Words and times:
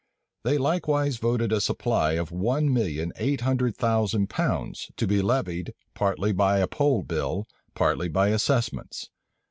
They 0.43 0.57
likewise 0.57 1.17
voted 1.17 1.51
a 1.51 1.61
supply 1.61 2.13
of 2.13 2.31
one 2.31 2.73
million 2.73 3.13
eight 3.17 3.41
hundred 3.41 3.77
thousand 3.77 4.31
pounds, 4.31 4.89
to 4.97 5.05
be 5.05 5.21
levied, 5.21 5.75
partly 5.93 6.31
by 6.31 6.57
a 6.57 6.65
poll 6.67 7.03
bill, 7.03 7.47
partly 7.75 8.07
by 8.07 8.29
assessments. 8.29 9.11